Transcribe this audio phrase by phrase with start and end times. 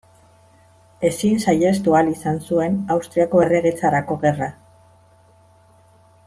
[1.09, 4.49] Ezin saihestu ahal izan zuen Austriako Erregetzarako Gerra.